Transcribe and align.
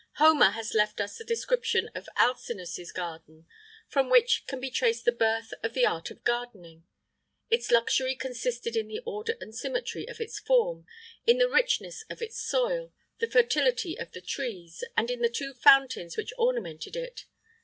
Homer 0.15 0.49
has 0.49 0.73
left 0.73 0.99
us 0.99 1.19
the 1.19 1.23
description 1.23 1.91
of 1.93 2.09
Alcinous's 2.17 2.91
garden,[IX 2.91 3.45
7] 3.45 3.45
from 3.87 4.09
which 4.09 4.47
can 4.47 4.59
be 4.59 4.71
traced 4.71 5.05
the 5.05 5.11
birth 5.11 5.53
of 5.61 5.75
the 5.75 5.85
art 5.85 6.09
of 6.09 6.23
gardening; 6.23 6.85
its 7.51 7.69
luxury 7.69 8.15
consisted 8.15 8.75
in 8.75 8.87
the 8.87 9.03
order 9.05 9.35
and 9.39 9.53
symmetry 9.55 10.09
of 10.09 10.19
its 10.19 10.39
form, 10.39 10.87
in 11.27 11.37
the 11.37 11.47
richness 11.47 12.03
of 12.09 12.19
its 12.19 12.41
soil, 12.41 12.91
the 13.19 13.27
fertility 13.29 13.95
of 13.95 14.11
the 14.13 14.21
trees, 14.21 14.83
and 14.97 15.11
in 15.11 15.21
the 15.21 15.29
two 15.29 15.53
fountains 15.53 16.17
which 16.17 16.33
ornamented 16.35 16.95
it. 16.95 17.25